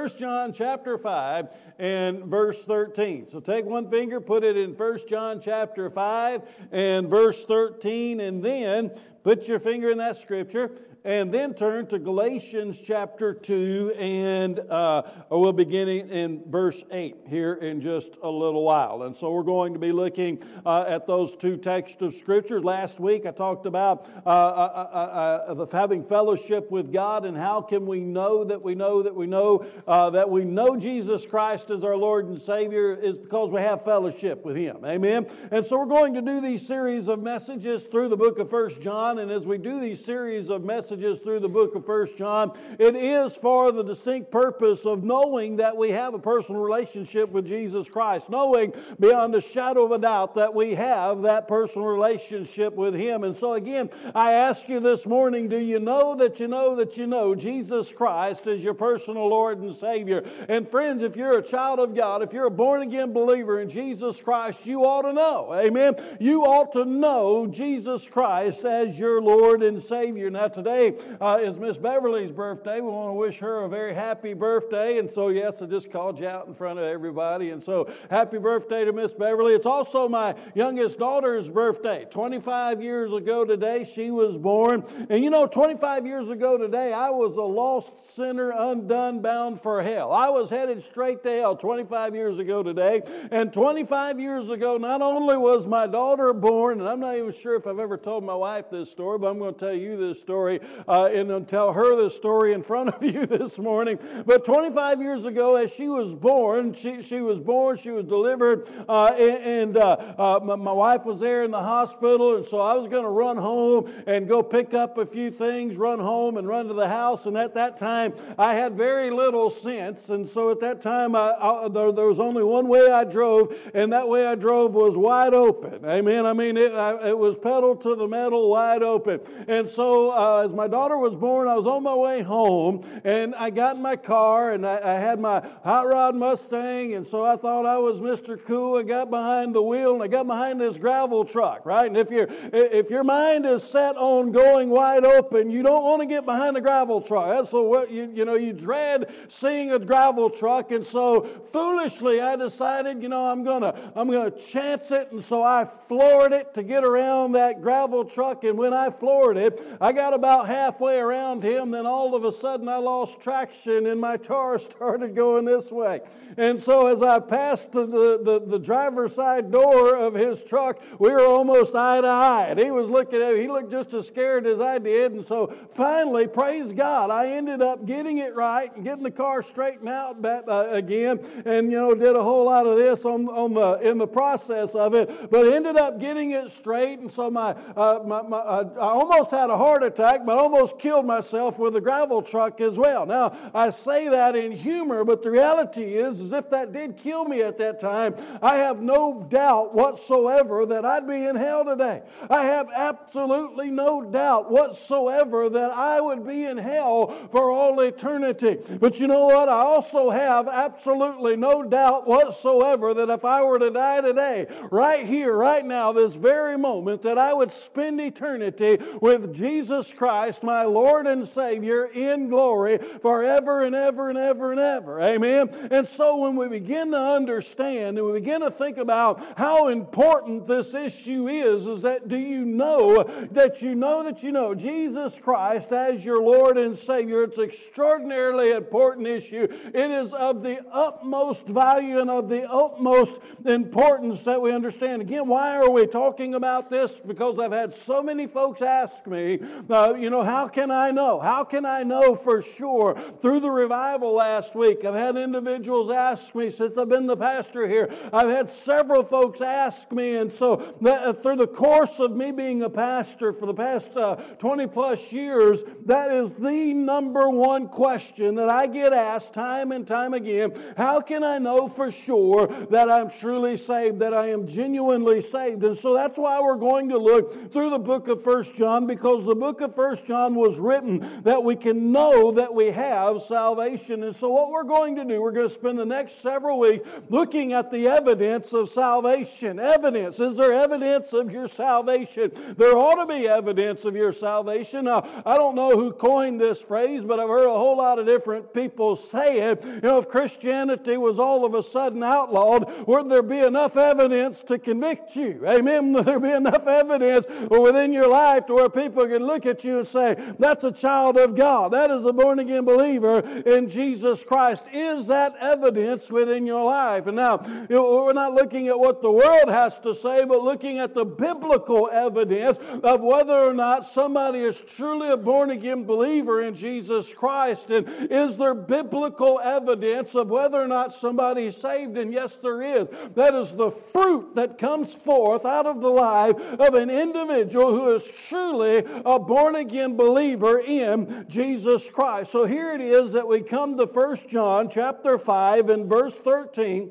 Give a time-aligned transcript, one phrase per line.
[0.00, 1.48] 1 John chapter 5
[1.78, 3.28] and verse 13.
[3.28, 6.40] So take one finger, put it in 1 John chapter 5
[6.72, 8.92] and verse 13, and then
[9.22, 10.70] put your finger in that scripture
[11.04, 17.54] and then turn to Galatians chapter 2, and uh, we'll begin in verse 8 here
[17.54, 19.04] in just a little while.
[19.04, 22.60] And so we're going to be looking uh, at those two texts of Scripture.
[22.60, 27.62] Last week I talked about uh, uh, uh, uh having fellowship with God and how
[27.62, 31.84] can we know that we know that we know that we know Jesus Christ as
[31.84, 34.84] our Lord and Savior is because we have fellowship with Him.
[34.84, 35.26] Amen?
[35.50, 38.82] And so we're going to do these series of messages through the book of First
[38.82, 42.16] John, and as we do these series of messages, messages through the book of First
[42.16, 47.30] John, it is for the distinct purpose of knowing that we have a personal relationship
[47.30, 51.86] with Jesus Christ, knowing beyond a shadow of a doubt that we have that personal
[51.86, 53.22] relationship with Him.
[53.22, 56.96] And so, again, I ask you this morning do you know that you know that
[56.96, 60.24] you know Jesus Christ is your personal Lord and Savior?
[60.48, 63.68] And, friends, if you're a child of God, if you're a born again believer in
[63.68, 65.54] Jesus Christ, you ought to know.
[65.54, 65.94] Amen.
[66.18, 70.30] You ought to know Jesus Christ as your Lord and Savior.
[70.30, 72.80] Now, today, today uh, is Miss Beverly's birthday.
[72.80, 74.98] We want to wish her a very happy birthday.
[74.98, 77.50] And so, yes, I just called you out in front of everybody.
[77.50, 79.54] And so, happy birthday to Miss Beverly.
[79.54, 82.06] It's also my youngest daughter's birthday.
[82.10, 84.84] 25 years ago today, she was born.
[85.10, 89.82] And you know, 25 years ago today, I was a lost sinner, undone, bound for
[89.82, 90.12] hell.
[90.12, 93.02] I was headed straight to hell 25 years ago today.
[93.30, 97.56] And 25 years ago, not only was my daughter born, and I'm not even sure
[97.56, 100.20] if I've ever told my wife this story, but I'm going to tell you this
[100.20, 103.98] story uh, and tell her the story in front of you this morning.
[104.26, 108.68] But 25 years ago, as she was born, she, she was born, she was delivered,
[108.88, 112.74] uh, and, uh, uh, my, my, wife was there in the hospital, and so I
[112.74, 116.48] was going to run home and go pick up a few things, run home and
[116.48, 117.26] run to the house.
[117.26, 121.32] And at that time, I had very little sense, and so at that time, I,
[121.32, 124.96] I, there, there, was only one way I drove, and that way I drove was
[124.96, 125.84] wide open.
[125.84, 126.26] Amen.
[126.26, 129.20] I mean, it, I, it was pedal to the metal, wide open.
[129.48, 133.34] And so, uh, as my daughter was born, I was on my way home, and
[133.34, 137.24] I got in my car, and I, I had my hot rod Mustang, and so
[137.24, 138.42] I thought I was Mr.
[138.44, 138.78] Cool.
[138.78, 141.86] I got behind the wheel, and I got behind this gravel truck, right?
[141.86, 146.02] And if, you if your mind is set on going wide open, you don't want
[146.02, 147.28] to get behind a gravel truck.
[147.28, 152.36] That's what you, you know, you dread seeing a gravel truck, and so foolishly I
[152.36, 156.62] decided, you know, I'm gonna I'm gonna chance it, and so I floored it to
[156.62, 161.42] get around that gravel truck, and when I floored it, I got about halfway around
[161.42, 165.70] him, then all of a sudden I lost traction and my car started going this
[165.70, 166.00] way.
[166.36, 170.80] And so as I passed the, the, the, the driver's side door of his truck,
[170.98, 172.46] we were almost eye to eye.
[172.50, 175.12] And he was looking at me, he looked just as scared as I did.
[175.12, 179.42] And so finally, praise God, I ended up getting it right and getting the car
[179.42, 181.20] straightened out back, uh, again.
[181.44, 184.74] And, you know, did a whole lot of this on, on the, in the process
[184.74, 186.98] of it, but ended up getting it straight.
[187.00, 190.78] And so my, uh, my, my uh, I almost had a heart attack, but almost
[190.78, 193.04] killed myself with a gravel truck as well.
[193.04, 197.26] Now, I say that in humor, but the reality is, is if that did kill
[197.26, 202.02] me at that time, I have no doubt whatsoever that I'd be in hell today.
[202.30, 208.58] I have absolutely no doubt whatsoever that I would be in hell for all eternity.
[208.80, 209.50] But you know what?
[209.50, 215.04] I also have absolutely no doubt whatsoever that if I were to die today, right
[215.04, 220.64] here, right now, this very moment, that I would spend eternity with Jesus Christ, my
[220.64, 225.00] Lord and Savior in glory forever and ever and ever and ever.
[225.00, 225.68] Amen.
[225.70, 230.46] And so when we begin to understand and we begin to think about how important
[230.46, 235.18] this issue is, is that do you know that you know that you know Jesus
[235.18, 237.24] Christ as your Lord and Savior?
[237.24, 239.48] It's an extraordinarily important issue.
[239.74, 245.02] It is of the utmost value and of the utmost importance that we understand.
[245.02, 247.00] Again, why are we talking about this?
[247.06, 251.20] Because I've had so many folks ask me, uh, you know, how can I know?
[251.20, 253.00] How can I know for sure?
[253.20, 257.68] Through the revival last week, I've had individuals ask me since I've been the pastor
[257.68, 257.92] here.
[258.12, 262.30] I've had several folks ask me, and so that, uh, through the course of me
[262.30, 267.68] being a pastor for the past uh, 20 plus years, that is the number one
[267.68, 270.52] question that I get asked time and time again.
[270.76, 275.64] How can I know for sure that I'm truly saved, that I am genuinely saved?
[275.64, 279.24] And so that's why we're going to look through the book of First John, because
[279.24, 283.22] the book of First First John was written that we can know that we have
[283.22, 284.02] salvation.
[284.02, 286.88] And so, what we're going to do, we're going to spend the next several weeks
[287.10, 289.58] looking at the evidence of salvation.
[289.58, 290.18] Evidence.
[290.18, 292.32] Is there evidence of your salvation?
[292.56, 294.86] There ought to be evidence of your salvation.
[294.86, 298.06] Now, I don't know who coined this phrase, but I've heard a whole lot of
[298.06, 299.62] different people say it.
[299.62, 304.40] You know, if Christianity was all of a sudden outlawed, wouldn't there be enough evidence
[304.42, 305.44] to convict you?
[305.46, 305.92] Amen.
[305.92, 309.80] Would there be enough evidence within your life to where people can look at you
[309.80, 311.72] and say, that's a child of God.
[311.72, 314.62] That is a born again believer in Jesus Christ.
[314.72, 317.06] Is that evidence within your life?
[317.06, 317.38] And now,
[317.68, 321.88] we're not looking at what the world has to say, but looking at the biblical
[321.90, 327.70] evidence of whether or not somebody is truly a born again believer in Jesus Christ.
[327.70, 331.96] And is there biblical evidence of whether or not somebody is saved?
[331.96, 332.88] And yes, there is.
[333.14, 337.94] That is the fruit that comes forth out of the life of an individual who
[337.94, 342.32] is truly a born again believer in Jesus Christ.
[342.32, 346.90] So here it is that we come to 1 John chapter 5 and verse 13.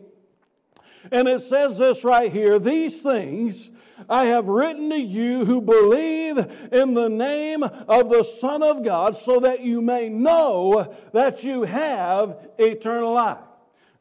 [1.11, 3.69] And it says this right here These things
[4.07, 6.37] I have written to you who believe
[6.71, 11.63] in the name of the Son of God, so that you may know that you
[11.63, 13.39] have eternal life.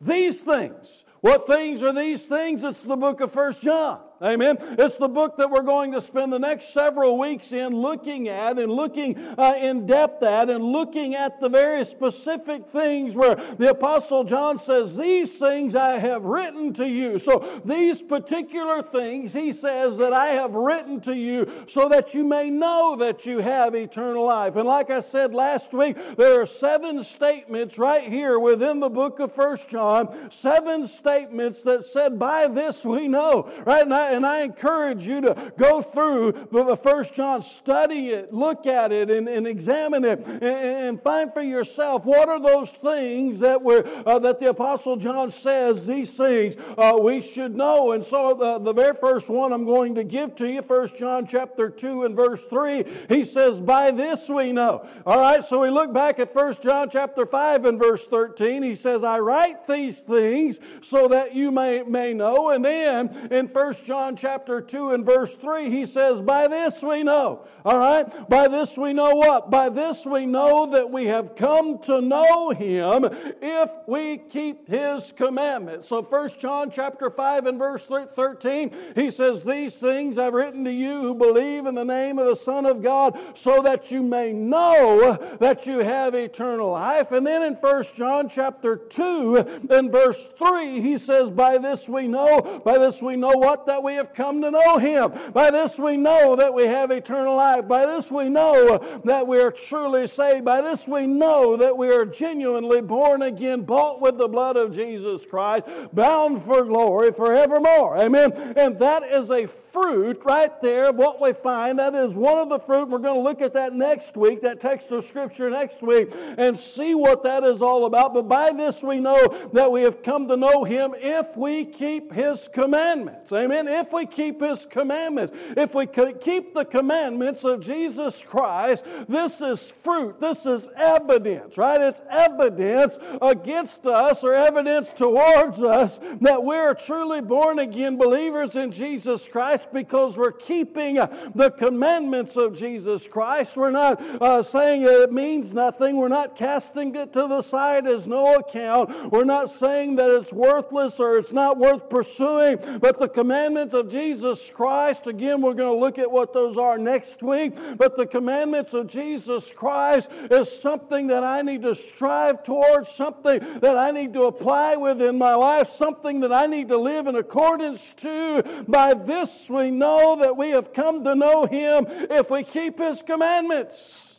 [0.01, 1.05] These things.
[1.21, 2.63] What things are these things?
[2.63, 4.01] It's the book of First John.
[4.21, 4.59] Amen.
[4.79, 8.59] It's the book that we're going to spend the next several weeks in looking at
[8.59, 13.71] and looking uh, in depth at and looking at the very specific things where the
[13.71, 17.19] Apostle John says, These things I have written to you.
[17.19, 22.25] So, these particular things, he says, that I have written to you so that you
[22.25, 24.57] may know that you have eternal life.
[24.57, 29.21] And like I said last week, there are seven statements right here within the book
[29.21, 33.53] of First John, seven statements that said, By this we know.
[33.65, 33.87] Right?
[33.87, 36.49] now and I encourage you to go through
[36.83, 41.43] First John, study it, look at it, and, and examine it, and, and, find for
[41.43, 46.57] yourself what are those things that were uh, that the Apostle John says these things
[46.77, 47.93] uh, we should know.
[47.93, 51.27] And so the, the very first one I'm going to give to you, First John
[51.27, 55.71] chapter two and verse three, he says, "By this we know." All right, so we
[55.71, 58.63] look back at First John chapter five and verse thirteen.
[58.63, 63.49] He says, "I write these things so that you may may know." And then in
[63.49, 67.45] First John John chapter 2 and verse 3, he says, By this we know.
[67.65, 68.07] All right?
[68.31, 69.51] By this we know what?
[69.51, 73.05] By this we know that we have come to know him
[73.43, 75.89] if we keep his commandments.
[75.89, 80.73] So 1 John chapter 5 and verse 13, he says, These things I've written to
[80.73, 84.33] you who believe in the name of the Son of God, so that you may
[84.33, 87.11] know that you have eternal life.
[87.11, 92.07] And then in 1 John chapter 2 and verse 3, he says, By this we
[92.07, 93.67] know, by this we know what?
[93.67, 95.33] That we have come to know Him.
[95.33, 97.67] By this we know that we have eternal life.
[97.69, 100.45] By this we know that we are truly saved.
[100.45, 104.75] By this we know that we are genuinely born again, bought with the blood of
[104.75, 107.99] Jesus Christ, bound for glory forevermore.
[107.99, 108.33] Amen.
[108.57, 111.79] And that is a fruit right there of what we find.
[111.79, 112.89] That is one of the fruit.
[112.89, 116.59] We're going to look at that next week, that text of Scripture next week, and
[116.59, 118.15] see what that is all about.
[118.15, 122.13] But by this we know that we have come to know Him if we keep
[122.13, 123.33] His commandments.
[123.33, 129.41] Amen if we keep His commandments, if we keep the commandments of Jesus Christ, this
[129.41, 131.81] is fruit, this is evidence, right?
[131.81, 138.73] It's evidence against us or evidence towards us that we're truly born again believers in
[138.73, 143.57] Jesus Christ because we're keeping the commandments of Jesus Christ.
[143.57, 148.07] We're not uh, saying it means nothing, we're not casting it to the side as
[148.07, 153.09] no account, we're not saying that it's worthless or it's not worth pursuing, but the
[153.09, 157.23] commandments commandments of Jesus Christ, again, we're going to look at what those are next
[157.23, 157.55] week.
[157.77, 163.61] But the commandments of Jesus Christ is something that I need to strive towards, something
[163.61, 167.17] that I need to apply within my life, something that I need to live in
[167.17, 168.65] accordance to.
[168.67, 173.03] By this we know that we have come to know Him if we keep His
[173.03, 174.17] commandments.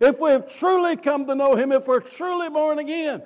[0.00, 3.22] If we have truly come to know Him, if we're truly born again.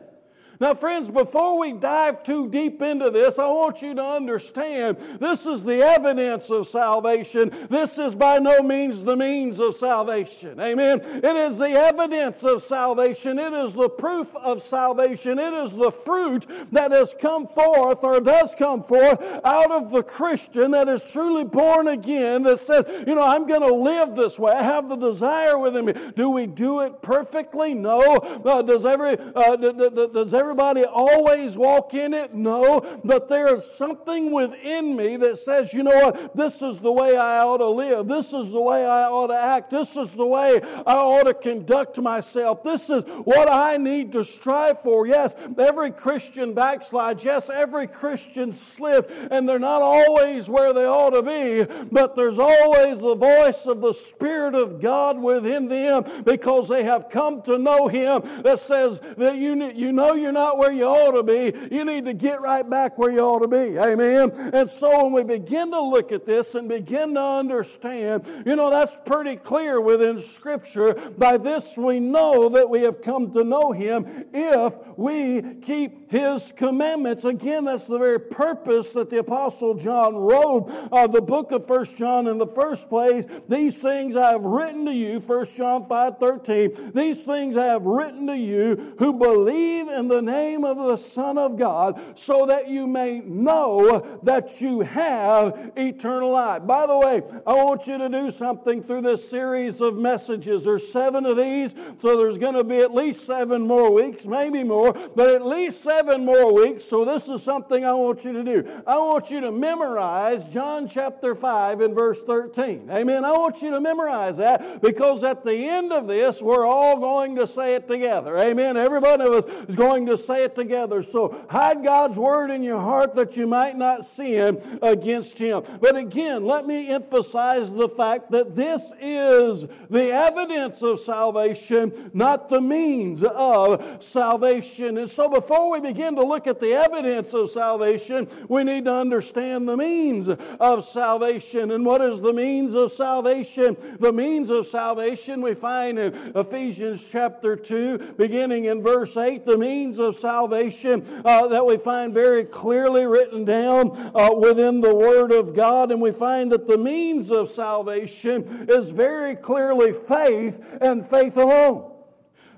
[0.61, 5.47] Now, friends, before we dive too deep into this, I want you to understand this
[5.47, 7.67] is the evidence of salvation.
[7.71, 10.61] This is by no means the means of salvation.
[10.61, 11.00] Amen.
[11.00, 13.38] It is the evidence of salvation.
[13.38, 15.38] It is the proof of salvation.
[15.38, 20.02] It is the fruit that has come forth or does come forth out of the
[20.02, 24.38] Christian that is truly born again that says, you know, I'm going to live this
[24.38, 24.52] way.
[24.52, 25.95] I have the desire within me.
[26.17, 27.73] Do we do it perfectly?
[27.73, 28.00] No.
[28.00, 32.35] Uh, does every uh, does every everybody always walk in it?
[32.35, 36.90] No, but there is something within me that says, you know what, this is the
[36.90, 38.09] way I ought to live.
[38.09, 39.71] This is the way I ought to act.
[39.71, 42.64] This is the way I ought to conduct myself.
[42.64, 45.07] This is what I need to strive for.
[45.07, 47.23] Yes, every Christian backslides.
[47.23, 52.40] Yes, every Christian slips, and they're not always where they ought to be, but there's
[52.40, 57.57] always the voice of the Spirit of God within them because they have come to
[57.57, 61.75] know Him that says that you, you know you're not where you ought to be.
[61.75, 63.78] You need to get right back where you ought to be.
[63.78, 64.30] Amen.
[64.52, 68.70] And so when we begin to look at this and begin to understand, you know,
[68.70, 70.94] that's pretty clear within Scripture.
[71.16, 76.52] By this we know that we have come to know Him if we keep His
[76.56, 77.25] commandments.
[77.25, 81.97] Again, that's the very purpose that the Apostle John wrote uh, the book of First
[81.97, 83.26] John in the first place.
[83.49, 86.92] These things I have written to you, First John 5 13.
[86.94, 91.38] These things I have written to you who believe in the name of the Son
[91.38, 96.66] of God, so that you may know that you have eternal life.
[96.66, 100.64] By the way, I want you to do something through this series of messages.
[100.64, 104.62] There's seven of these, so there's going to be at least seven more weeks, maybe
[104.62, 106.84] more, but at least seven more weeks.
[106.84, 108.82] So this is something I want you to do.
[108.87, 112.88] I want you to memorize John chapter 5 and verse 13.
[112.90, 113.25] Amen.
[113.25, 117.37] I want you to memorize that because at the end of this, we're all going
[117.37, 118.38] to say it together.
[118.38, 118.76] Amen.
[118.76, 121.03] Every one of us is going to say it together.
[121.03, 125.62] So hide God's word in your heart that you might not sin against Him.
[125.81, 132.49] But again, let me emphasize the fact that this is the evidence of salvation, not
[132.49, 134.99] the means of salvation.
[134.99, 138.93] And so before we begin to look at the evidence of salvation, we need to
[138.93, 141.71] understand the means of salvation.
[141.71, 143.77] And what is the means of salvation?
[143.99, 149.57] The means of salvation we find in Ephesians chapter 2, beginning in verse 8, the
[149.57, 155.33] means of salvation uh, that we find very clearly written down uh, within the Word
[155.33, 155.90] of God.
[155.90, 161.92] And we find that the means of salvation is very clearly faith and faith alone.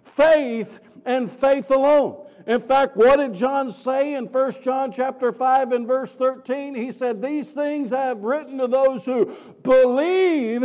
[0.04, 2.22] Faith and faith alone.
[2.46, 6.74] In fact, what did John say in 1 John chapter 5 and verse 13?
[6.74, 10.62] He said, These things I have written to those who believe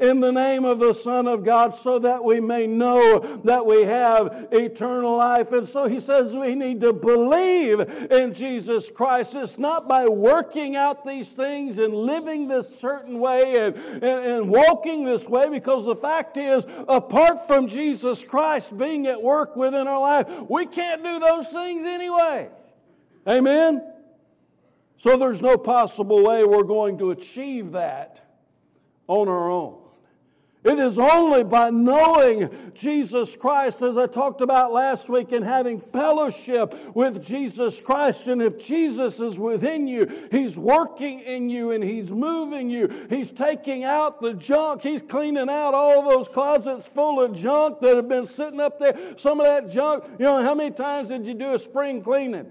[0.00, 3.82] in the name of the Son of God so that we may know that we
[3.82, 5.52] have eternal life.
[5.52, 9.34] And so he says we need to believe in Jesus Christ.
[9.34, 14.48] It's not by working out these things and living this certain way and, and, and
[14.48, 19.86] walking this way, because the fact is, apart from Jesus Christ being at work within
[19.86, 22.48] our life, we can't do those things anyway.
[23.26, 23.82] Amen?
[24.98, 28.22] So there's no possible way we're going to achieve that
[29.06, 29.78] on our own.
[30.66, 35.78] It is only by knowing Jesus Christ, as I talked about last week, and having
[35.78, 38.26] fellowship with Jesus Christ.
[38.26, 43.06] And if Jesus is within you, He's working in you and He's moving you.
[43.08, 44.82] He's taking out the junk.
[44.82, 49.14] He's cleaning out all those closets full of junk that have been sitting up there.
[49.16, 52.50] Some of that junk, you know, how many times did you do a spring cleaning?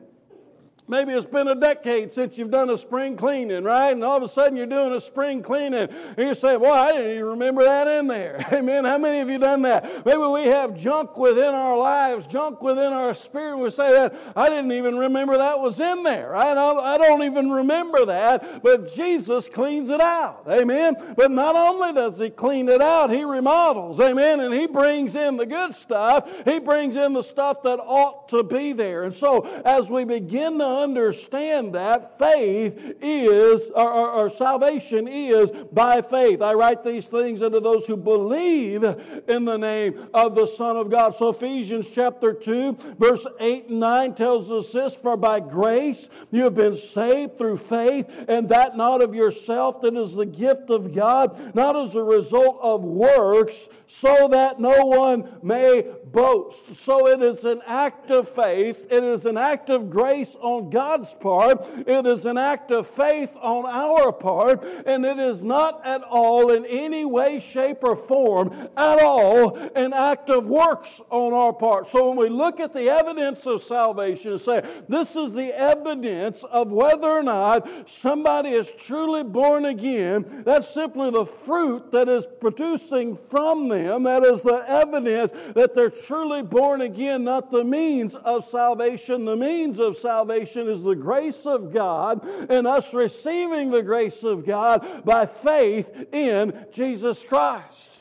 [0.87, 3.91] Maybe it's been a decade since you've done a spring cleaning, right?
[3.91, 6.91] And all of a sudden you're doing a spring cleaning and you say, Well, I
[6.91, 8.45] didn't even remember that in there.
[8.53, 8.85] Amen.
[8.85, 10.05] How many of you done that?
[10.05, 13.57] Maybe we have junk within our lives, junk within our spirit.
[13.57, 16.29] We say that, I didn't even remember that was in there.
[16.31, 16.55] Right?
[16.55, 20.43] I don't even remember that, but Jesus cleans it out.
[20.47, 21.15] Amen.
[21.17, 23.99] But not only does He clean it out, He remodels.
[23.99, 24.39] Amen.
[24.39, 28.43] And He brings in the good stuff, He brings in the stuff that ought to
[28.43, 29.05] be there.
[29.05, 35.49] And so as we begin to understand that faith is, or, or, or, salvation is
[35.71, 36.41] by faith.
[36.41, 40.89] I write these things unto those who believe in the name of the Son of
[40.89, 41.15] God.
[41.15, 46.43] So Ephesians chapter 2, verse 8 and 9 tells us this For by grace you
[46.43, 50.93] have been saved through faith, and that not of yourself, that is the gift of
[50.93, 56.75] God, not as a result of works, so that no one may boast.
[56.75, 61.13] So it is an act of faith, it is an act of grace on God's
[61.13, 66.03] part, it is an act of faith on our part, and it is not at
[66.03, 71.53] all in any way, shape, or form at all an act of works on our
[71.53, 71.89] part.
[71.89, 76.43] So when we look at the evidence of salvation and say, this is the evidence
[76.43, 82.25] of whether or not somebody is truly born again, that's simply the fruit that is
[82.39, 84.03] producing from them.
[84.03, 89.25] That is the evidence that they're truly born again, not the means of salvation.
[89.25, 94.45] The means of salvation is the grace of God and us receiving the grace of
[94.45, 97.91] God by faith in Jesus Christ.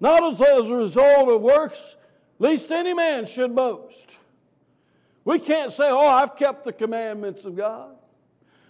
[0.00, 1.96] Not as, as a result of works,
[2.38, 4.10] least any man should boast.
[5.24, 7.96] We can't say, oh, I've kept the commandments of God.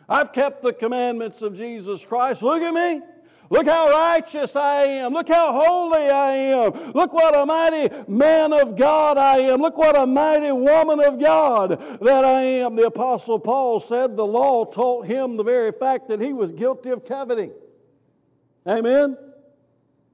[0.09, 2.43] I've kept the commandments of Jesus Christ.
[2.43, 3.03] Look at me.
[3.49, 5.13] Look how righteous I am.
[5.13, 6.93] Look how holy I am.
[6.93, 9.61] Look what a mighty man of God I am.
[9.61, 12.75] Look what a mighty woman of God that I am.
[12.75, 16.91] The Apostle Paul said the law taught him the very fact that he was guilty
[16.91, 17.53] of coveting.
[18.67, 19.17] Amen?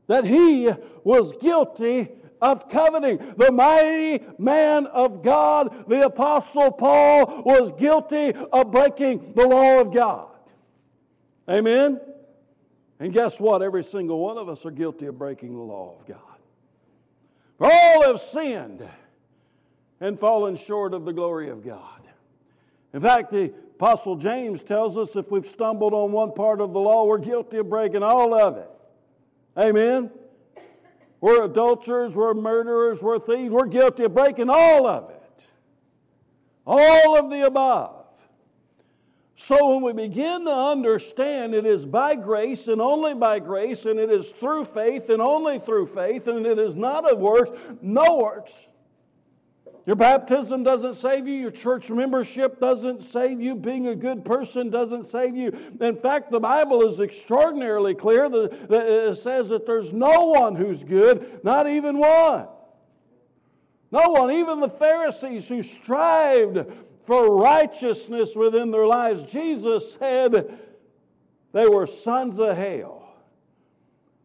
[0.09, 0.71] That he
[1.05, 2.09] was guilty
[2.43, 3.35] of coveting.
[3.39, 9.93] The mighty man of God, the Apostle Paul, was guilty of breaking the law of
[9.93, 10.29] God.
[11.49, 11.99] Amen?
[13.02, 13.62] And guess what?
[13.62, 16.38] Every single one of us are guilty of breaking the law of God.
[17.59, 18.88] For all have sinned
[20.00, 22.00] and fallen short of the glory of God.
[22.94, 26.78] In fact, the Apostle James tells us if we've stumbled on one part of the
[26.78, 28.71] law, we're guilty of breaking all of it.
[29.59, 30.09] Amen?
[31.21, 35.47] We're adulterers, we're murderers, we're thieves, we're guilty of breaking all of it.
[36.64, 38.01] All of the above.
[39.42, 43.99] So when we begin to understand it is by grace and only by grace, and
[43.99, 47.50] it is through faith and only through faith, and it is not of works,
[47.82, 48.68] no works.
[49.84, 51.34] Your baptism doesn't save you.
[51.34, 53.56] Your church membership doesn't save you.
[53.56, 55.50] Being a good person doesn't save you.
[55.80, 61.40] In fact, the Bible is extraordinarily clear it says that there's no one who's good,
[61.42, 62.46] not even one.
[63.90, 66.64] No one, even the Pharisees who strived
[67.04, 69.25] for righteousness within their lives.
[69.25, 70.59] Jesus said
[71.52, 73.14] they were sons of hell.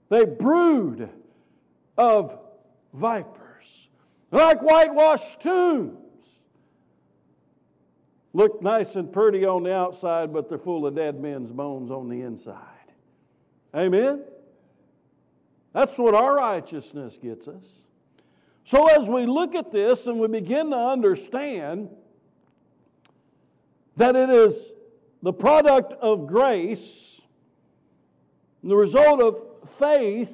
[0.10, 1.10] They brood
[1.98, 2.40] of
[2.94, 3.90] vipers,
[4.32, 5.98] like whitewashed tombs.
[8.34, 12.08] Look nice and pretty on the outside, but they're full of dead men's bones on
[12.08, 12.62] the inside.
[13.76, 14.24] Amen?
[15.74, 17.64] That's what our righteousness gets us.
[18.64, 21.90] So, as we look at this and we begin to understand
[23.98, 24.74] that it is
[25.22, 27.20] the product of grace,
[28.64, 29.42] the result of
[29.80, 30.34] faith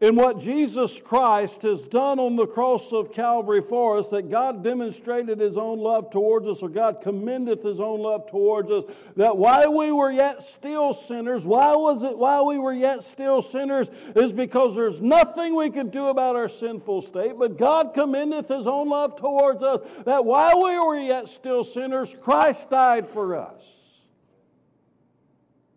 [0.00, 4.64] in what Jesus Christ has done on the cross of Calvary for us, that God
[4.64, 8.84] demonstrated His own love towards us, or God commendeth His own love towards us,
[9.16, 13.42] that while we were yet still sinners, why was it while we were yet still
[13.42, 18.48] sinners, is because there's nothing we could do about our sinful state, but God commendeth
[18.48, 23.36] His own love towards us, that while we were yet still sinners, Christ died for
[23.36, 23.79] us.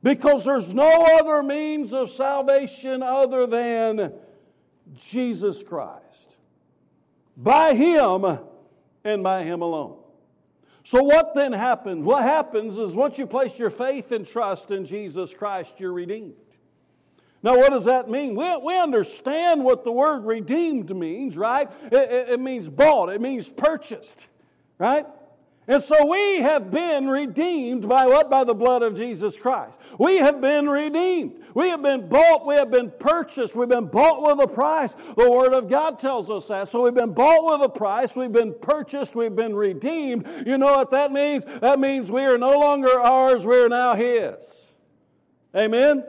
[0.04, 4.14] Because there's no other means of salvation other than
[4.96, 6.36] Jesus Christ.
[7.38, 8.40] By Him
[9.06, 9.98] and by Him alone.
[10.84, 12.04] So, what then happens?
[12.04, 16.34] What happens is once you place your faith and trust in Jesus Christ, you're redeemed.
[17.42, 18.36] Now, what does that mean?
[18.36, 21.72] We, we understand what the word redeemed means, right?
[21.86, 24.28] It, it, it means bought, it means purchased,
[24.78, 25.06] right?
[25.68, 28.30] And so we have been redeemed by what?
[28.30, 29.78] By the blood of Jesus Christ.
[29.98, 31.40] We have been redeemed.
[31.54, 32.46] We have been bought.
[32.46, 33.56] We have been purchased.
[33.56, 34.96] We've been bought with a price.
[35.16, 36.68] The Word of God tells us that.
[36.68, 38.16] So we've been bought with a price.
[38.16, 39.16] We've been purchased.
[39.16, 40.28] We've been redeemed.
[40.46, 41.46] You know what that means?
[41.62, 43.46] That means we are no longer ours.
[43.46, 44.36] We are now His.
[45.56, 46.04] Amen?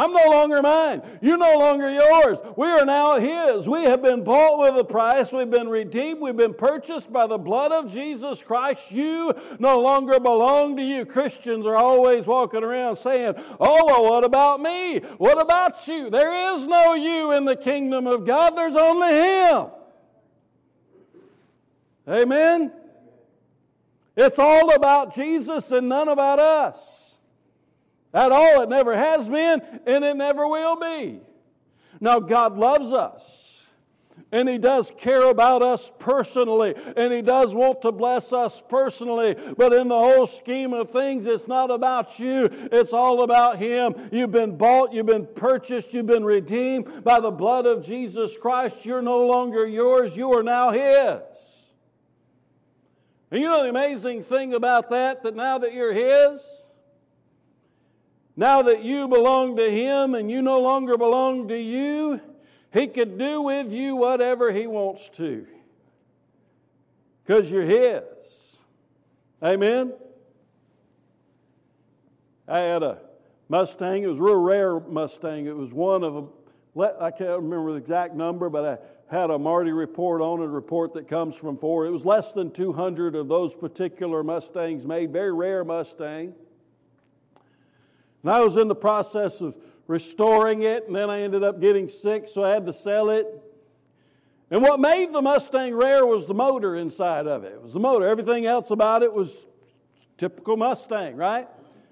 [0.00, 1.02] I'm no longer mine.
[1.20, 2.38] You're no longer yours.
[2.56, 3.68] We are now His.
[3.68, 5.30] We have been bought with a price.
[5.30, 6.22] We've been redeemed.
[6.22, 8.90] We've been purchased by the blood of Jesus Christ.
[8.90, 11.04] You no longer belong to you.
[11.04, 15.00] Christians are always walking around saying, Oh, well, what about me?
[15.18, 16.08] What about you?
[16.08, 19.66] There is no you in the kingdom of God, there's only Him.
[22.08, 22.72] Amen?
[24.16, 26.99] It's all about Jesus and none about us.
[28.12, 31.20] At all, it never has been, and it never will be.
[32.00, 33.50] Now, God loves us.
[34.32, 39.34] And He does care about us personally, and He does want to bless us personally.
[39.56, 43.94] But in the whole scheme of things, it's not about you, it's all about Him.
[44.12, 48.84] You've been bought, you've been purchased, you've been redeemed by the blood of Jesus Christ.
[48.84, 51.20] You're no longer yours, you are now His.
[53.32, 56.40] And you know the amazing thing about that, that now that you're His,
[58.40, 62.18] now that you belong to Him and you no longer belong to you,
[62.72, 65.46] He can do with you whatever He wants to.
[67.22, 68.56] Because you're His.
[69.42, 69.92] Amen?
[72.48, 72.98] I had a
[73.50, 74.04] Mustang.
[74.04, 75.44] It was a real rare Mustang.
[75.44, 79.38] It was one of a, I can't remember the exact number, but I had a
[79.38, 81.88] Marti report on it, a report that comes from Ford.
[81.88, 86.32] It was less than 200 of those particular Mustangs made, very rare Mustang.
[88.22, 89.54] And I was in the process of
[89.86, 93.26] restoring it, and then I ended up getting sick, so I had to sell it.
[94.50, 97.52] And what made the Mustang rare was the motor inside of it.
[97.52, 98.06] It was the motor.
[98.06, 99.46] Everything else about it was
[100.18, 101.48] typical Mustang, right?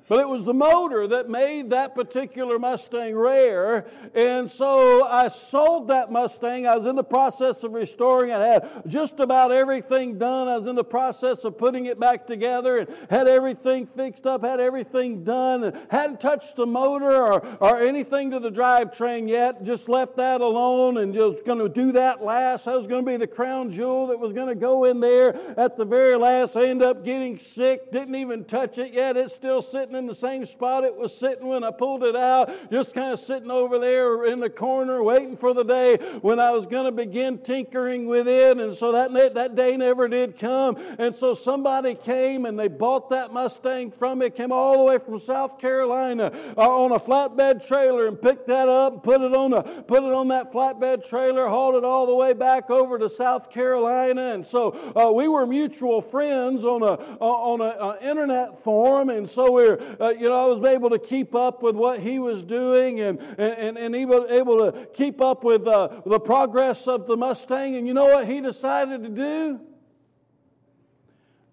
[0.08, 3.86] But it was the motor that made that particular Mustang rare.
[4.14, 6.66] And so I sold that Mustang.
[6.66, 8.36] I was in the process of restoring it.
[8.36, 10.48] I had just about everything done.
[10.48, 14.42] I was in the process of putting it back together and had everything fixed up,
[14.42, 19.62] had everything done, and hadn't touched the motor or, or anything to the drivetrain yet.
[19.62, 22.64] Just left that alone and just going to do that last.
[22.64, 25.36] That was going to be the crown jewel that was going to go in there
[25.58, 26.56] at the very last.
[26.56, 29.18] I ended up getting sick, didn't even touch it yet.
[29.18, 32.70] It's still sitting in the same spot it was sitting when I pulled it out,
[32.70, 36.52] just kind of sitting over there in the corner waiting for the day when I
[36.52, 38.58] was going to begin tinkering with it.
[38.58, 40.76] And so that, that day never did come.
[40.98, 44.98] And so somebody came and they bought that Mustang from me, came all the way
[44.98, 49.34] from South Carolina uh, on a flatbed trailer and picked that up and put it
[49.34, 52.98] on, a, put it on that flatbed trailer, hauled it all the way back over
[52.98, 54.34] to South Carolina.
[54.34, 59.08] And so uh, we were mutual friends on a, on an internet forum.
[59.10, 62.18] And so we're, uh, you know, I was able to keep up with what he
[62.18, 67.06] was doing and, and, and able, able to keep up with uh, the progress of
[67.06, 67.76] the Mustang.
[67.76, 69.60] And you know what he decided to do?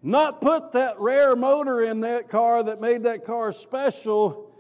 [0.02, 4.56] Not put that rare motor in that car that made that car special,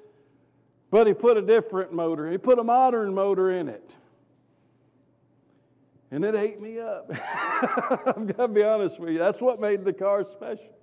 [0.89, 2.31] but he put a different motor.
[2.31, 3.91] He put a modern motor in it.
[6.11, 7.11] And it ate me up.
[7.11, 9.19] I've got to be honest with you.
[9.19, 10.74] That's what made the car special.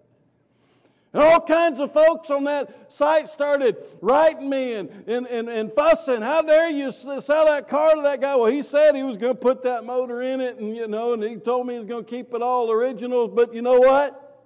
[1.13, 5.71] And all kinds of folks on that site started writing me and, and, and, and
[5.73, 6.23] fussing.
[6.23, 8.35] How dare you sell that car to that guy?
[8.35, 11.13] Well, he said he was going to put that motor in it, and you know,
[11.13, 13.29] and he told me he was going to keep it all original.
[13.29, 14.41] But you know what?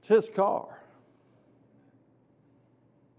[0.00, 0.71] It's his car.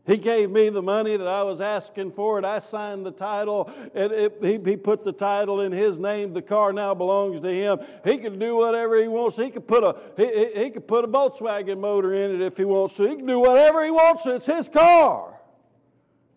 [0.06, 2.44] He gave me the money that I was asking for it.
[2.44, 6.34] I signed the title, and it, he, he put the title in his name.
[6.34, 7.80] The car now belongs to him.
[8.04, 9.38] He can do whatever he wants.
[9.38, 12.66] He could put a he, he could put a Volkswagen motor in it if he
[12.66, 13.04] wants to.
[13.04, 14.26] He can do whatever he wants.
[14.26, 15.40] It's his car.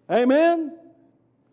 [0.09, 0.79] Amen.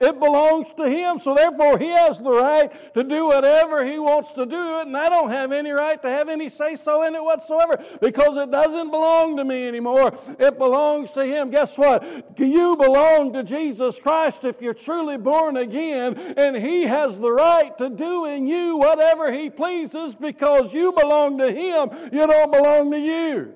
[0.03, 4.33] It belongs to him, so therefore he has the right to do whatever he wants
[4.33, 7.15] to do it, and I don't have any right to have any say so in
[7.15, 10.17] it whatsoever because it doesn't belong to me anymore.
[10.39, 11.51] It belongs to him.
[11.51, 12.03] Guess what?
[12.37, 17.77] You belong to Jesus Christ if you're truly born again, and he has the right
[17.77, 22.09] to do in you whatever he pleases because you belong to him.
[22.11, 23.53] You don't belong to you.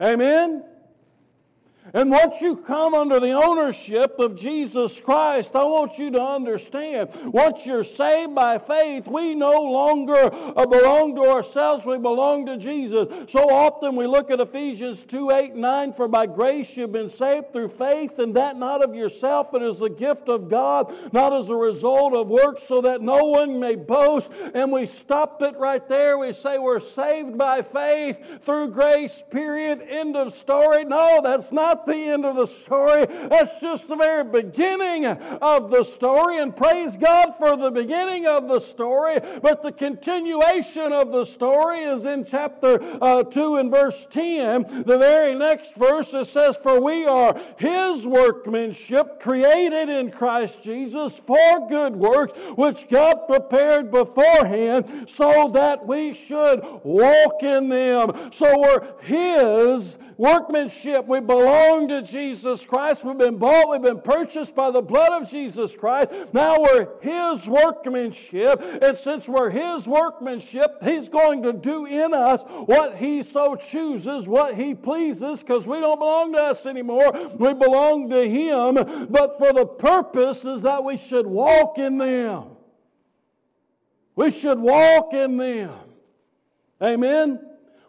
[0.00, 0.62] Amen?
[1.94, 7.10] And once you come under the ownership of Jesus Christ, I want you to understand
[7.26, 12.56] once you're saved by faith, we no longer uh, belong to ourselves, we belong to
[12.56, 13.30] Jesus.
[13.30, 17.52] So often we look at Ephesians 2 8 9, for by grace you've been saved
[17.52, 21.50] through faith, and that not of yourself, but is a gift of God, not as
[21.50, 24.30] a result of works, so that no one may boast.
[24.54, 26.18] And we stop it right there.
[26.18, 30.84] We say we're saved by faith through grace, period, end of story.
[30.84, 33.06] No, that's not not the end of the story.
[33.06, 36.38] That's just the very beginning of the story.
[36.38, 39.18] And praise God for the beginning of the story.
[39.42, 44.84] But the continuation of the story is in chapter uh, 2 and verse 10.
[44.86, 51.18] The very next verse it says, For we are His workmanship, created in Christ Jesus
[51.18, 58.30] for good works, which God prepared beforehand so that we should walk in them.
[58.32, 61.06] So we're His workmanship.
[61.06, 63.04] We belong to Jesus Christ.
[63.04, 66.10] We've been bought, we've been purchased by the blood of Jesus Christ.
[66.32, 68.60] Now we're His workmanship.
[68.82, 74.26] And since we're His workmanship, He's going to do in us what He so chooses,
[74.26, 77.12] what He pleases, because we don't belong to us anymore.
[77.38, 79.06] We belong to Him.
[79.10, 82.44] But for the purpose is that we should walk in them.
[84.14, 85.74] We should walk in them.
[86.82, 87.40] Amen.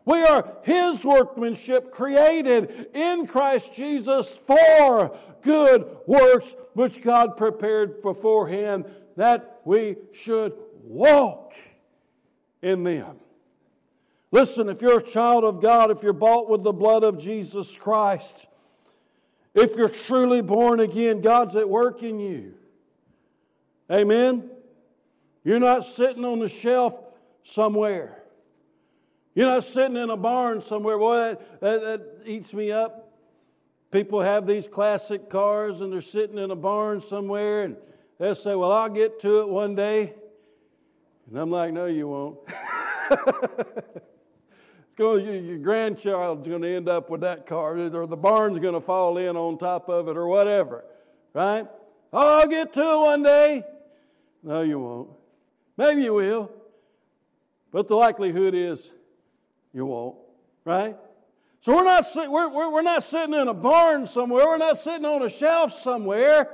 [0.08, 8.86] We are His workmanship created in Christ Jesus for good works which God prepared beforehand
[9.18, 10.54] that we should
[10.86, 11.52] walk
[12.62, 13.18] in them.
[14.32, 17.76] Listen, if you're a child of God, if you're bought with the blood of Jesus
[17.76, 18.48] Christ,
[19.56, 22.54] if you're truly born again, God's at work in you.
[23.92, 24.52] Amen?
[25.44, 26.98] You're not sitting on the shelf
[27.44, 28.24] somewhere.
[29.38, 30.98] You're not sitting in a barn somewhere.
[30.98, 33.14] Boy, that, that, that eats me up.
[33.92, 37.76] People have these classic cars and they're sitting in a barn somewhere and
[38.18, 40.16] they'll say, Well, I'll get to it one day.
[41.30, 42.40] And I'm like, No, you won't.
[43.12, 48.74] it's going, your grandchild's going to end up with that car, or the barn's going
[48.74, 50.84] to fall in on top of it, or whatever.
[51.36, 51.68] Right?
[52.12, 53.64] Oh, I'll get to it one day.
[54.42, 55.10] No, you won't.
[55.78, 56.52] Maybe you will.
[57.72, 58.90] But the likelihood is
[59.78, 60.16] you won't,
[60.66, 60.98] right?
[61.62, 64.48] So we're not, we're, we're, not sitting in a barn somewhere.
[64.48, 66.50] We're not sitting on a shelf somewhere.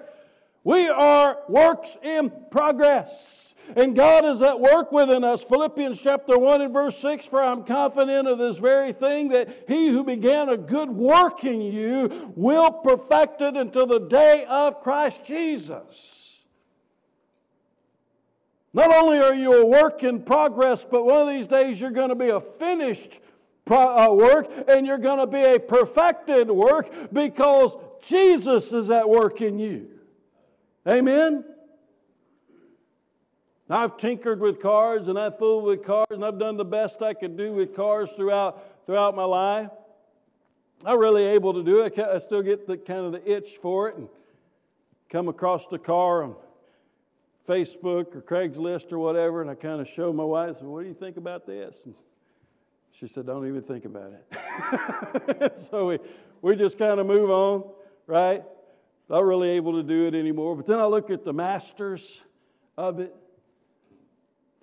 [0.66, 3.56] We are works in progress.
[3.78, 5.42] And God is at work within us.
[5.42, 9.88] Philippians chapter 1 and verse 6 For I'm confident of this very thing, that he
[9.88, 15.24] who began a good work in you will perfect it until the day of Christ
[15.24, 16.23] Jesus.
[18.74, 22.10] Not only are you a work in progress, but one of these days you're going
[22.10, 23.20] to be a finished
[23.66, 29.08] pro- uh, work and you're going to be a perfected work because Jesus is at
[29.08, 29.88] work in you.
[30.88, 31.46] Amen?
[33.70, 37.02] Now, I've tinkered with cars and I've fooled with cars and I've done the best
[37.02, 39.70] I could do with cars throughout, throughout my life.
[40.84, 41.98] I'm really able to do it.
[41.98, 44.10] I still get the kind of the itch for it and
[45.10, 46.36] come across the car on
[47.48, 50.88] Facebook or Craigslist or whatever, and I kind of show my wife, said, What do
[50.88, 51.76] you think about this?
[51.86, 51.94] And
[52.92, 55.60] she said, Don't even think about it.
[55.72, 56.00] so we,
[56.42, 57.64] we just kind of move on,
[58.08, 58.44] right?
[59.10, 60.56] Not really able to do it anymore.
[60.56, 62.22] But then I look at the masters
[62.78, 63.14] of it.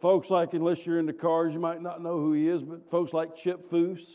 [0.01, 3.13] Folks like, unless you're into cars, you might not know who he is, but folks
[3.13, 4.07] like Chip Foose.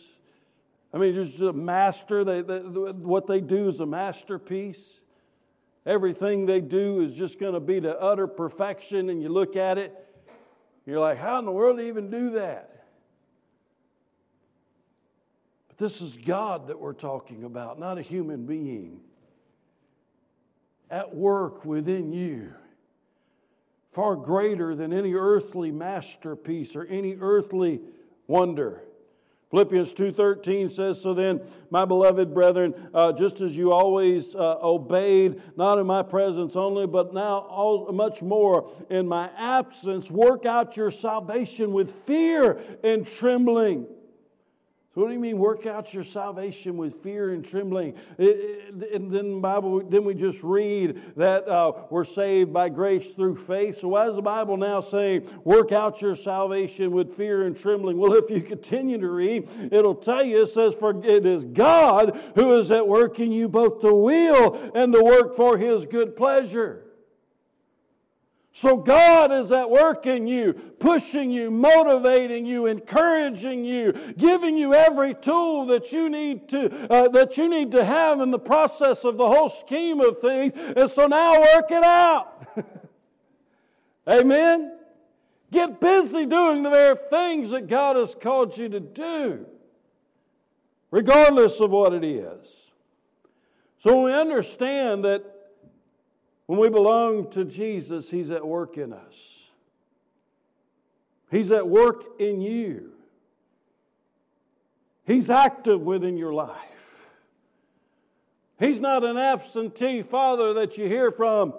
[0.91, 2.23] I mean, just a master.
[2.23, 5.01] They, they, what they do is a masterpiece.
[5.85, 9.77] Everything they do is just going to be to utter perfection, and you look at
[9.77, 9.93] it,
[10.85, 12.85] you're like, how in the world do you even do that?
[15.67, 18.99] But this is God that we're talking about, not a human being.
[20.89, 22.53] At work within you,
[23.91, 27.81] far greater than any earthly masterpiece or any earthly
[28.27, 28.83] wonder.
[29.51, 35.39] Philippians 2:13 says, "So then, my beloved brethren, uh, just as you always uh, obeyed,
[35.55, 40.75] not in my presence only, but now all, much more in my absence, work out
[40.75, 43.86] your salvation with fear and trembling."
[44.95, 47.95] So what do you mean work out your salvation with fear and trembling?
[48.17, 53.36] and then the Bible, then we just read that uh, we're saved by grace through
[53.36, 53.79] faith.
[53.79, 57.97] So why is the Bible now saying work out your salvation with fear and trembling?
[57.97, 62.17] Well, if you continue to read, it'll tell you it says, "For it is God
[62.36, 66.15] who is at work in you both to will and to work for His good
[66.15, 66.84] pleasure."
[68.57, 74.73] So God is at work in you, pushing you, motivating you, encouraging you, giving you
[74.73, 79.03] every tool that you need to uh, that you need to have in the process
[79.03, 80.53] of the whole scheme of things.
[80.55, 82.47] And so now work it out.
[84.07, 84.77] Amen.
[85.51, 89.45] Get busy doing the very things that God has called you to do,
[90.91, 92.71] regardless of what it is.
[93.79, 95.34] So we understand that
[96.45, 99.15] when we belong to Jesus, He's at work in us.
[101.31, 102.91] He's at work in you.
[105.05, 107.05] He's active within your life.
[108.60, 111.53] He's not an absentee father that you hear from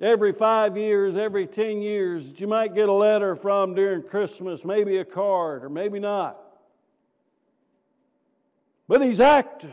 [0.00, 4.64] every five years, every 10 years, that you might get a letter from during Christmas,
[4.64, 6.38] maybe a card, or maybe not.
[8.86, 9.72] But He's active.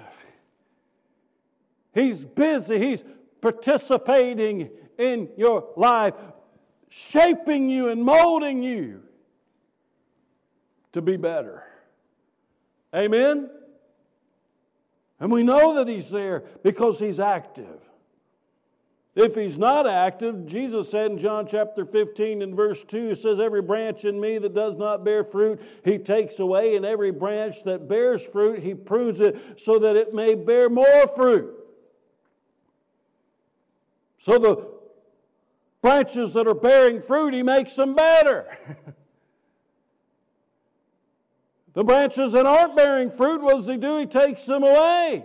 [1.93, 2.78] He's busy.
[2.78, 3.04] He's
[3.45, 6.15] participating in your life,
[6.89, 9.03] shaping you and molding you
[10.93, 11.63] to be better.
[12.95, 13.51] Amen?
[15.19, 17.79] And we know that He's there because He's active.
[19.13, 23.39] If He's not active, Jesus said in John chapter 15 and verse 2, it says,
[23.39, 27.63] Every branch in me that does not bear fruit, He takes away, and every branch
[27.65, 31.62] that bears fruit, He prunes it so that it may bear more fruit.
[34.25, 34.67] So the
[35.83, 38.57] branches that are bearing fruit, he makes them better.
[41.73, 43.99] the branches that aren't bearing fruit, what does he do?
[43.99, 45.23] He takes them away.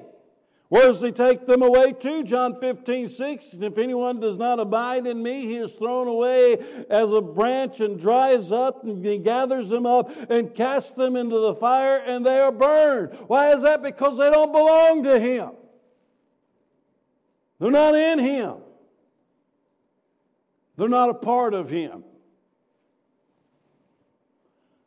[0.69, 2.23] Where does he take them away to?
[2.25, 3.47] John 15, 6.
[3.63, 6.59] If anyone does not abide in me, he is thrown away
[6.91, 11.39] as a branch and dries up, and he gathers them up and casts them into
[11.39, 13.17] the fire, and they are burned.
[13.29, 13.83] Why is that?
[13.83, 15.53] Because they don't belong to him.
[17.59, 18.57] They're not in him.
[20.81, 22.05] They're not a part of Him.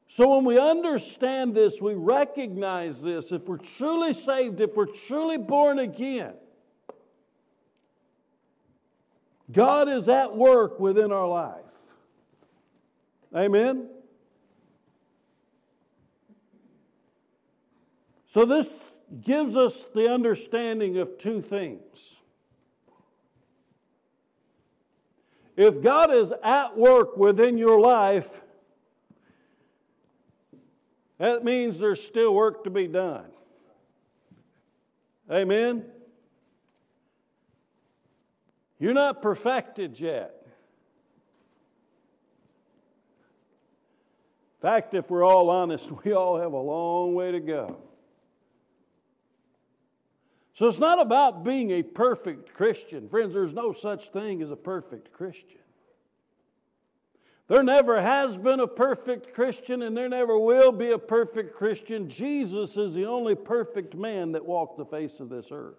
[0.07, 3.31] So when we understand this, we recognize this.
[3.31, 6.33] If we're truly saved, if we're truly born again,
[9.51, 11.93] God is at work within our life.
[13.35, 13.87] Amen?
[18.25, 21.83] So this gives us the understanding of two things.
[25.55, 28.41] If God is at work within your life,
[31.19, 33.25] that means there's still work to be done.
[35.31, 35.85] Amen?
[38.79, 40.33] You're not perfected yet.
[44.57, 47.77] In fact, if we're all honest, we all have a long way to go.
[50.55, 53.09] So it's not about being a perfect Christian.
[53.09, 55.57] Friends, there's no such thing as a perfect Christian.
[57.47, 62.09] There never has been a perfect Christian, and there never will be a perfect Christian.
[62.09, 65.75] Jesus is the only perfect man that walked the face of this earth.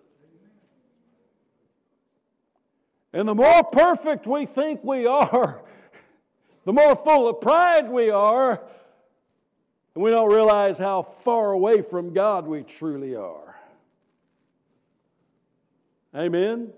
[3.13, 5.63] And the more perfect we think we are,
[6.65, 8.61] the more full of pride we are,
[9.95, 13.54] and we don't realize how far away from God we truly are.
[16.17, 16.73] Amen?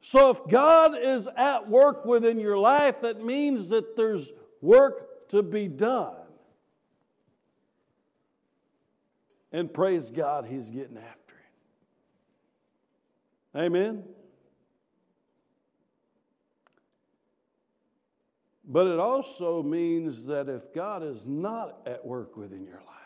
[0.00, 5.42] So if God is at work within your life, that means that there's work to
[5.42, 6.16] be done.
[9.52, 11.34] And praise God, He's getting after
[13.54, 13.58] it.
[13.58, 14.02] Amen?
[18.64, 23.01] But it also means that if God is not at work within your life,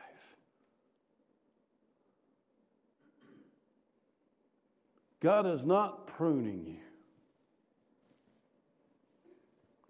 [5.27, 6.79] God is not pruning you.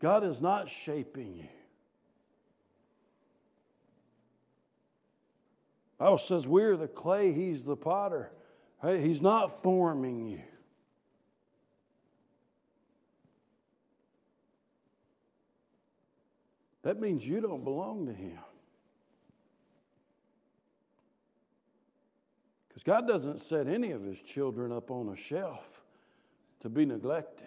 [0.00, 1.48] God is not shaping you.
[5.98, 8.30] Bible says we're the clay, He's the potter.
[8.82, 8.98] Right?
[8.98, 10.40] He's not forming you.
[16.82, 18.38] That means you don't belong to Him.
[22.86, 25.82] God doesn't set any of His children up on a shelf
[26.60, 27.46] to be neglected.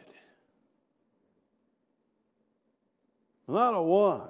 [3.47, 4.27] Not a one.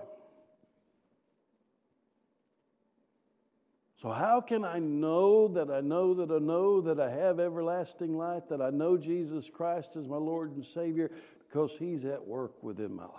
[4.04, 8.16] So, how can I know that I know that I know that I have everlasting
[8.16, 11.12] life, that I know Jesus Christ is my Lord and Savior?
[11.40, 13.14] Because He's at work within my life.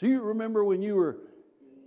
[0.00, 1.18] So you remember when you were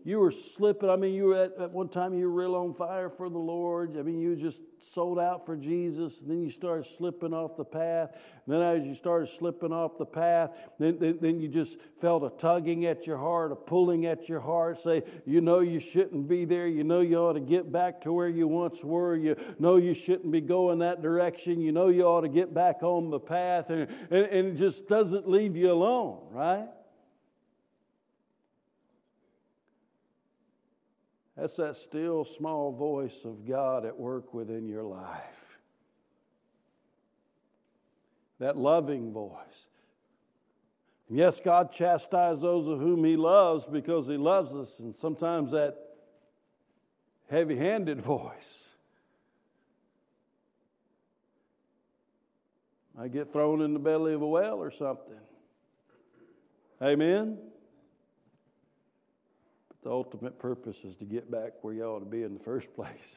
[0.06, 0.90] you were slipping.
[0.90, 3.38] I mean, you were at, at, one time you were real on fire for the
[3.38, 3.98] Lord.
[3.98, 6.20] I mean, you just sold out for Jesus.
[6.20, 8.10] And then you started slipping off the path.
[8.46, 12.24] And then as you started slipping off the path, then, then, then you just felt
[12.24, 14.82] a tugging at your heart, a pulling at your heart.
[14.82, 16.68] Say, you know you shouldn't be there.
[16.68, 19.16] You know you ought to get back to where you once were.
[19.16, 21.62] You know you shouldn't be going that direction.
[21.62, 23.70] You know you ought to get back on the path.
[23.70, 26.68] And, and, and it just doesn't leave you alone, right?
[31.38, 35.58] That's that still small voice of God at work within your life.
[38.40, 39.68] That loving voice.
[41.10, 45.52] And yes, God chastises those of whom He loves because He loves us, and sometimes
[45.52, 45.76] that
[47.30, 48.70] heavy handed voice.
[53.00, 55.18] I get thrown in the belly of a whale or something.
[56.82, 57.40] Amen?
[59.84, 62.74] The ultimate purpose is to get back where you ought to be in the first
[62.74, 63.16] place.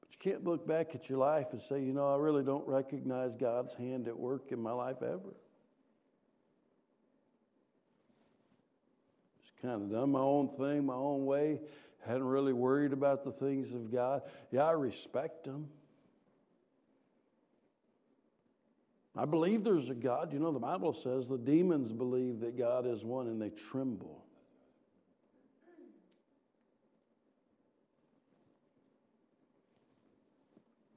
[0.00, 2.66] But you can't look back at your life and say, you know, I really don't
[2.66, 5.34] recognize God's hand at work in my life ever.
[9.44, 11.60] Just kind of done my own thing, my own way.
[12.04, 14.22] Hadn't really worried about the things of God.
[14.50, 15.68] Yeah, I respect them.
[19.14, 20.32] I believe there's a God.
[20.32, 24.24] You know, the Bible says the demons believe that God is one and they tremble.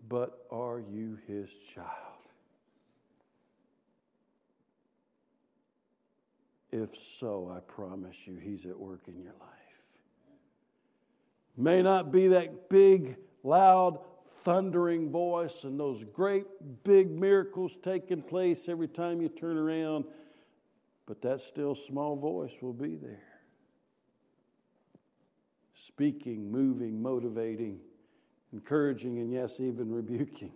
[0.07, 1.89] But are you his child?
[6.71, 9.49] If so, I promise you, he's at work in your life.
[11.57, 13.99] May not be that big, loud,
[14.45, 16.45] thundering voice and those great
[16.83, 20.05] big miracles taking place every time you turn around,
[21.07, 23.23] but that still small voice will be there.
[25.87, 27.79] Speaking, moving, motivating,
[28.53, 30.51] encouraging, and yes, even rebuking.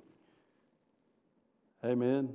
[1.84, 2.30] Amen.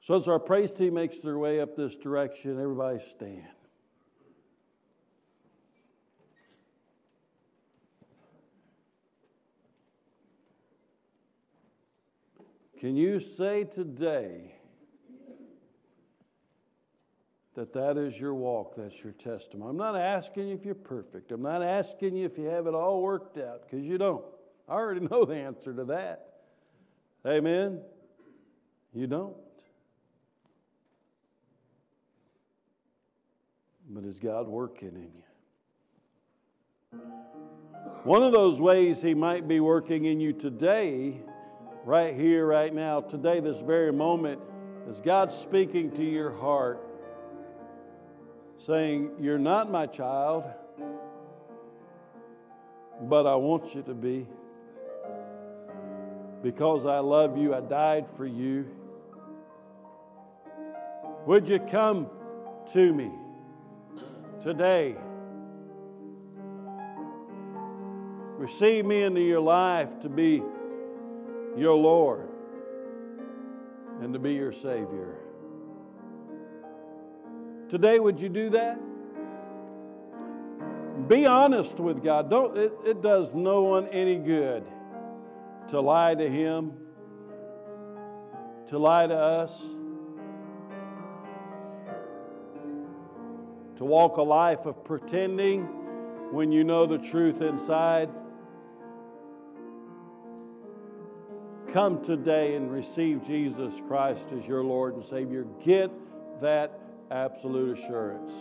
[0.00, 3.57] So, as our praise team makes their way up this direction, everybody stand.
[12.78, 14.54] Can you say today
[17.58, 19.70] that that is your walk, that's your testimony.
[19.70, 21.32] I'm not asking you if you're perfect.
[21.32, 24.24] I'm not asking you if you have it all worked out, because you don't.
[24.68, 26.34] I already know the answer to that.
[27.26, 27.80] Amen?
[28.94, 29.34] You don't.
[33.90, 35.10] But is God working in
[36.94, 37.00] you?
[38.04, 41.22] One of those ways He might be working in you today,
[41.88, 44.38] right here, right now, today, this very moment,
[44.90, 46.86] is God speaking to your heart,
[48.66, 50.44] saying, You're not my child,
[53.00, 54.26] but I want you to be.
[56.42, 58.66] Because I love you, I died for you.
[61.24, 62.08] Would you come
[62.74, 63.10] to me
[64.44, 64.94] today?
[68.36, 70.42] Receive me into your life to be
[71.58, 72.28] your Lord
[74.00, 75.16] and to be your Savior.
[77.68, 78.78] Today, would you do that?
[81.08, 82.30] Be honest with God.
[82.30, 84.64] Don't, it, it does no one any good
[85.68, 86.72] to lie to Him,
[88.68, 89.52] to lie to us,
[93.76, 95.62] to walk a life of pretending
[96.32, 98.10] when you know the truth inside.
[101.72, 105.44] Come today and receive Jesus Christ as your Lord and Savior.
[105.62, 105.90] Get
[106.40, 108.32] that absolute assurance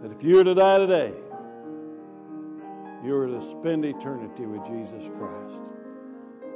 [0.00, 1.12] that if you were to die today,
[3.04, 5.60] you are to spend eternity with Jesus Christ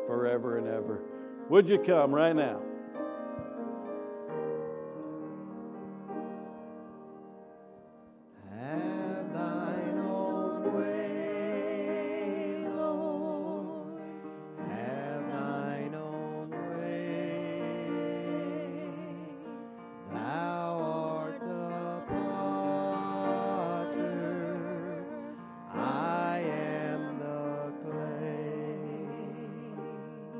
[0.06, 1.02] forever and ever.
[1.50, 2.62] Would you come right now?